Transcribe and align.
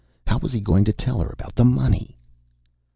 How 0.25 0.39
was 0.39 0.51
he 0.53 0.61
going 0.61 0.83
to 0.85 0.93
tell 0.93 1.19
her 1.19 1.29
about 1.29 1.53
the 1.53 1.63
money? 1.63 2.17